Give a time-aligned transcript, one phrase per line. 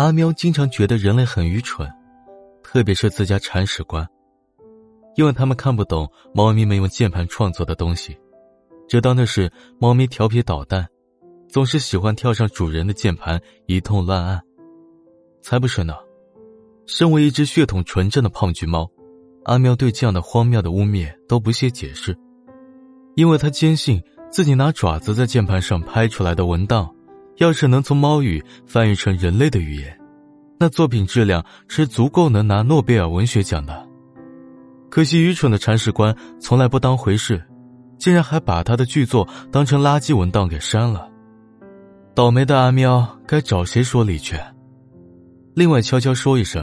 [0.00, 1.86] 阿喵经常觉得人类很愚蠢，
[2.62, 4.08] 特别是自家铲屎官，
[5.14, 8.16] 因为他们看不懂猫咪们用键盘创作的东西，
[8.88, 10.88] 只当那是猫咪调皮捣蛋，
[11.50, 14.40] 总是喜欢跳上主人的键盘一通乱按。
[15.42, 15.92] 才不是呢！
[16.86, 18.90] 身为一只血统纯正的胖橘猫，
[19.44, 22.16] 阿喵对这样的荒谬的污蔑都不屑解释，
[23.16, 26.90] 因为他坚信自己拿爪子在键盘上拍出来的文档。
[27.36, 29.98] 要是能从猫语翻译成人类的语言，
[30.62, 33.88] 那作品质量是足够能拿诺贝尔文学奖的。
[34.90, 37.42] 可惜愚蠢的铲屎官从来不当回事，
[37.96, 41.08] 竟然还把他的剧作当成垃圾文档给删了。
[42.14, 44.36] 倒霉的阿喵该找谁说理去？
[45.54, 46.62] 另外悄悄说一声，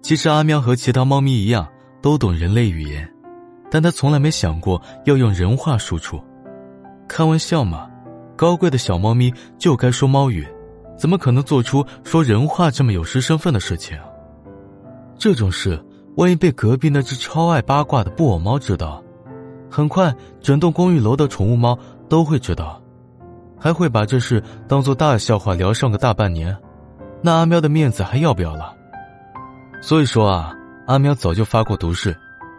[0.00, 1.68] 其实阿喵和其他猫咪一样
[2.00, 3.06] 都懂人类语言，
[3.70, 6.18] 但他从来没想过要用人话输出。
[7.06, 7.90] 开玩笑嘛。
[8.36, 10.46] 高贵的小猫咪就该说猫语，
[10.98, 13.96] 怎么可能做出说人话这么有失身份的事情？
[15.16, 15.82] 这种事
[16.16, 19.02] 万一被隔壁那只超爱八卦的布偶猫知道，
[19.70, 21.78] 很快整栋公寓楼的宠物猫
[22.08, 22.82] 都会知道，
[23.58, 26.56] 还会把这事当做大笑话聊上个大半年，
[27.22, 28.74] 那阿喵的面子还要不要了？
[29.80, 30.52] 所以说啊，
[30.88, 32.16] 阿喵早就发过毒誓，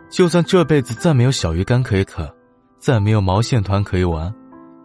[0.09, 2.25] 就算这辈子再没有小鱼干可以啃，
[2.79, 4.33] 再没有毛线团可以玩。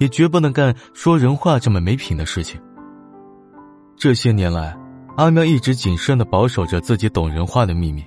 [0.00, 2.61] 也绝不能干说人话这么没品的事情。
[3.97, 4.77] 这些年来，
[5.17, 8.05] 阿喵一直谨慎的保守着自己懂人话的秘密，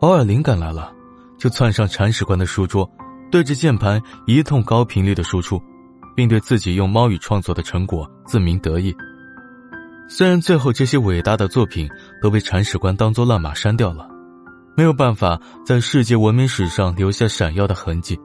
[0.00, 0.92] 偶尔灵感来了，
[1.36, 2.88] 就窜上铲屎官的书桌，
[3.30, 5.60] 对着键盘一通高频率的输出，
[6.16, 8.94] 并对自己用猫语创作的成果自鸣得意。
[10.08, 11.86] 虽然最后这些伟大的作品
[12.22, 14.08] 都被铲屎官当作乱码删掉了，
[14.76, 18.18] 没有办法在世界文明史上留下闪耀的痕迹。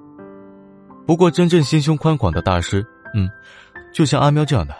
[1.05, 3.27] 不过，真正心胸宽广的大师，嗯，
[3.93, 4.73] 就像阿喵这样的，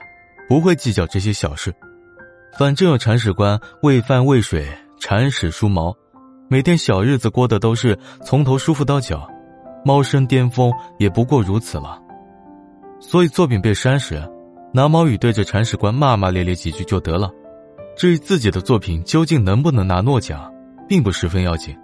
[0.47, 1.73] 不会计较这些小事。
[2.57, 4.67] 反正有铲屎官喂饭喂水、
[4.99, 5.95] 铲屎梳毛，
[6.47, 9.27] 每天小日子过的都是从头舒服到脚，
[9.83, 11.99] 猫生巅峰也不过如此了。
[12.99, 14.21] 所以作品被删时，
[14.71, 17.31] 拿猫语对着铲屎官骂骂咧咧几句就得了。
[17.97, 20.51] 至于自己的作品究竟能不能拿诺奖，
[20.87, 21.75] 并不十分要紧。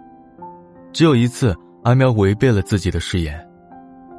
[0.94, 3.44] 只有一次，阿喵违背了自己的誓言。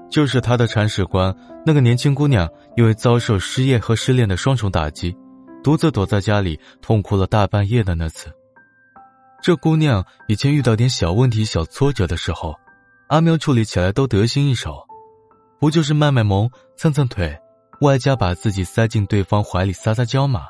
[0.08, 1.32] 就是他的铲屎官，
[1.64, 5.16] 那个年轻姑娘，因为遭受失业和失恋的双重打击，
[5.62, 8.32] 独自躲在家里痛哭了大半夜的那次。
[9.42, 12.54] 这姑娘以前遇到点小问题、小挫折的时候，
[13.08, 14.86] 阿喵处理起来都得心应手，
[15.58, 17.38] 不就是卖卖萌、蹭蹭腿，
[17.80, 20.48] 外加把自己塞进对方怀里撒撒娇吗？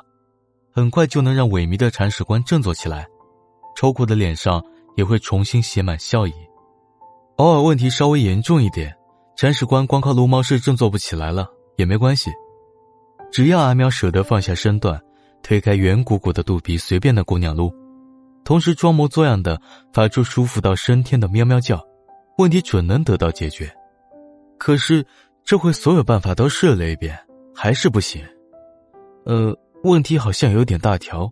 [0.73, 3.07] 很快就能让萎靡的铲屎官振作起来，
[3.75, 4.63] 愁苦的脸上
[4.95, 6.33] 也会重新写满笑意。
[7.37, 8.95] 偶尔问题稍微严重一点。
[9.37, 11.47] 铲屎官光靠撸猫是振作不起来了，
[11.77, 12.29] 也没关系，
[13.31, 15.01] 只要阿喵舍得放下身段，
[15.41, 17.73] 推开圆鼓鼓的肚皮，随便的姑娘撸，
[18.43, 19.59] 同时装模作样的
[19.93, 21.81] 发出舒服到升天的喵喵叫，
[22.37, 23.71] 问题准能得到解决。
[24.57, 25.05] 可是
[25.43, 27.17] 这回所有办法都试了一遍，
[27.55, 28.21] 还是不行。
[29.25, 31.31] 呃，问题好像有点大条。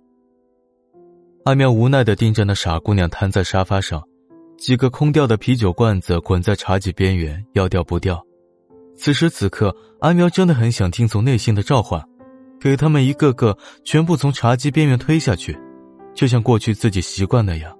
[1.43, 4.01] 阿喵无奈的盯着那傻姑娘瘫在沙发上。
[4.57, 8.21] 几个空掉的啤酒罐子滚在茶几边缘，要掉不掉。
[9.01, 12.03] 此时此刻，阿喵真的很想听从内心的召唤，
[12.59, 15.57] 给他们一个个全部从茶几边缘推下去，
[16.13, 17.73] 就像过去自己习惯那样。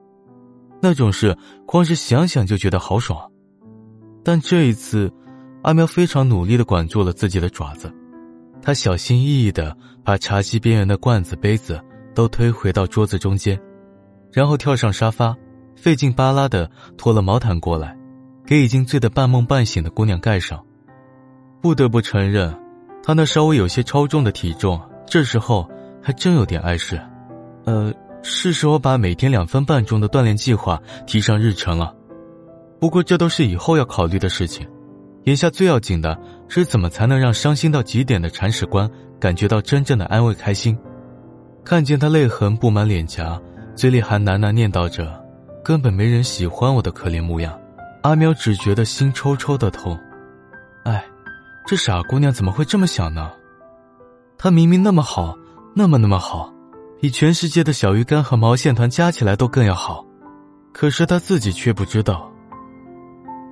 [0.82, 1.38] 那种事，
[1.68, 3.30] 光是想想就觉得好爽。
[4.24, 5.12] 但这一次，
[5.62, 7.94] 阿喵非常努力的管住了自己的爪子，
[8.62, 9.76] 他小心翼翼的
[10.06, 11.78] 把茶几边缘的罐子、杯子
[12.16, 13.60] 都推回到桌子中间，
[14.32, 15.36] 然后跳上沙发。
[15.76, 17.98] 费劲巴拉的拖了毛毯过来，
[18.46, 20.66] 给已经醉得半梦半醒的姑娘盖上。
[21.62, 22.54] 不得不承认，
[23.04, 25.70] 她那稍微有些超重的体重，这时候
[26.02, 27.00] 还真有点碍事。
[27.66, 27.94] 呃，
[28.24, 31.94] 是时候把每天两分半钟的锻炼计划提上日程了。
[32.80, 34.66] 不过这都是以后要考虑的事情，
[35.26, 36.18] 眼下最要紧的
[36.48, 40.78] 是怎么才能让伤心到极点的铲屎官感觉到真正的安慰开心。
[41.66, 43.40] 看见他泪痕布满脸颊，
[43.76, 45.22] 嘴里还喃喃念叨着。
[45.62, 47.60] 根本没人喜欢我的可怜模样，
[48.02, 49.96] 阿喵只觉得心抽抽的痛。
[50.86, 51.06] 哎，
[51.66, 53.32] 这傻姑娘怎么会这么想呢？
[54.38, 55.38] 她明明那么好，
[55.76, 56.54] 那么那么好，
[57.00, 60.06] 比全世界的小鱼干和毛线团加起来都更要好，
[60.74, 62.32] 可是她自己却不知道。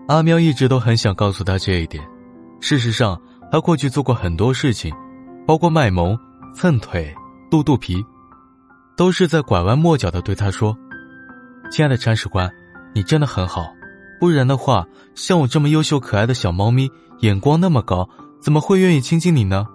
[0.07, 2.03] 阿喵一直都很想告诉她这一点。
[2.59, 3.21] 事实上，
[3.51, 4.93] 他过去做过很多事情，
[5.45, 6.17] 包括卖萌、
[6.55, 7.13] 蹭腿、
[7.51, 8.03] 露肚皮，
[8.95, 10.75] 都是在拐弯抹角的对她说。
[11.69, 12.49] 亲爱的铲屎官，
[12.95, 13.67] 你真的很好，
[14.19, 14.85] 不然的话，
[15.15, 18.09] 像我这么优秀可爱的小猫咪，眼光那么高，
[18.41, 19.67] 怎么会愿意亲近你呢？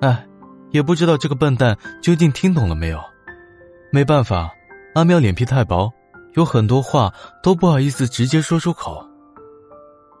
[0.00, 0.26] 哎，
[0.70, 2.98] 也不知道这个笨蛋究竟听懂了没有。
[3.92, 4.50] 没办法，
[4.94, 5.92] 阿喵脸皮太薄，
[6.34, 7.12] 有很多话
[7.42, 9.06] 都不好意思直接说出口。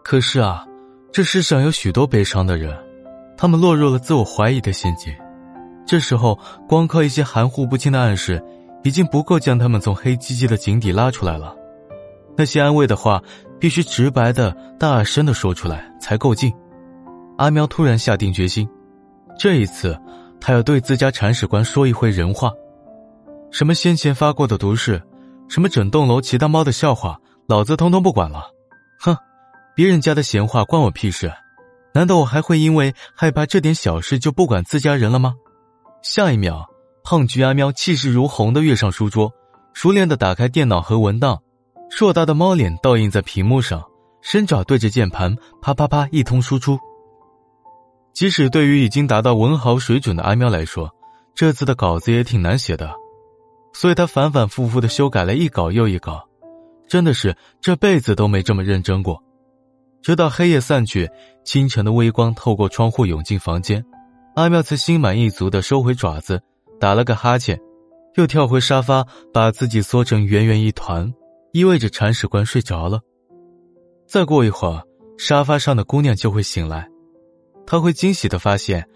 [0.04, 0.66] 可是啊，
[1.10, 2.76] 这世上有许多悲伤的人，
[3.36, 5.12] 他们落入了自我怀疑的陷阱。
[5.86, 6.38] 这时候，
[6.68, 8.42] 光靠一些含糊不清的暗示，
[8.84, 11.56] 已经不够将他们从黑漆漆的井底拉出来了。
[12.36, 13.22] 那些安慰的话，
[13.60, 16.52] 必须直白的、大声的说出来才够劲。
[17.38, 18.68] 阿喵突然下定决心，
[19.38, 19.98] 这一次，
[20.40, 22.50] 他要对自家铲屎官说一回人话。
[23.50, 25.02] 什么先前发过的毒誓，
[25.48, 28.44] 什么整栋楼其他猫的笑话，老子通通不管了。
[28.98, 29.16] 哼，
[29.74, 31.30] 别人家的闲话关我屁事？
[31.94, 35.34] 难道我还会因为害怕这点小事就不管自家人了吗？
[36.02, 36.66] 下一秒，
[37.04, 39.30] 胖橘阿喵气势如虹的跃上书桌，
[39.74, 41.38] 熟练的打开电脑和文档。
[41.94, 43.84] 硕大的猫脸倒映在屏幕上，
[44.22, 46.78] 伸爪对着键盘，啪啪啪一通输出。
[48.14, 50.90] 即使对于已经达到文豪水准的阿喵来说，
[51.34, 52.90] 这次的稿子也挺难写的，
[53.74, 56.26] 所以他反反复复的修改了一稿又一稿，
[56.88, 59.22] 真的是这辈子都没这么认真过。
[60.00, 61.06] 直到黑夜散去，
[61.44, 63.84] 清晨的微光透过窗户涌进房间，
[64.34, 66.40] 阿喵才心满意足的收回爪子，
[66.80, 67.60] 打了个哈欠，
[68.14, 71.12] 又跳回沙发，把自己缩成圆圆一团。
[71.52, 73.00] 意味着铲屎官睡着了。
[74.06, 74.82] 再过一会儿，
[75.18, 76.88] 沙发上的姑娘就会醒来，
[77.66, 78.88] 她会惊喜的发现，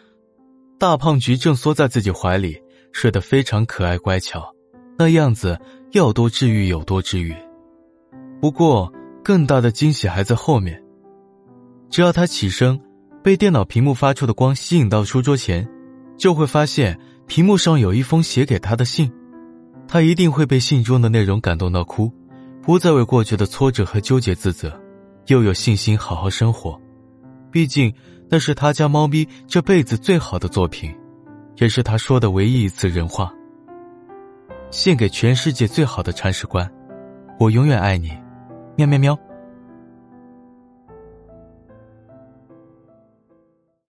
[0.78, 2.58] 大胖菊正缩在自己怀里，
[2.92, 4.50] 睡得非常可爱乖巧，
[4.98, 5.58] 那样子
[5.92, 7.34] 要多治愈有多治愈。
[8.40, 8.90] 不过，
[9.22, 10.82] 更大的惊喜还在后面。
[11.90, 12.80] 只要她起身，
[13.22, 15.68] 被电脑屏幕发出的光吸引到书桌前，
[16.16, 19.12] 就会发现屏幕上有一封写给她的信，
[19.86, 22.10] 她一定会被信中的内容感动到哭。
[22.66, 24.76] 不再为过去的挫折和纠结自责，
[25.26, 26.76] 又有信心好好生活。
[27.48, 27.94] 毕竟
[28.28, 30.92] 那是他家猫咪这辈子最好的作品，
[31.58, 33.32] 也是他说的唯一一次人话。
[34.72, 36.68] 献给全世界最好的铲屎官，
[37.38, 38.10] 我永远爱你，
[38.76, 39.16] 喵喵喵。